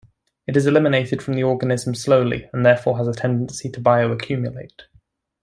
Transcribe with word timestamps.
It 0.47 0.57
is 0.57 0.65
eliminated 0.65 1.21
from 1.21 1.35
the 1.35 1.43
organism 1.43 1.93
slowly, 1.93 2.49
and 2.53 2.65
therefore 2.65 2.97
has 2.97 3.07
a 3.07 3.13
tendency 3.13 3.69
to 3.69 3.79
bioaccumulate. 3.81 4.85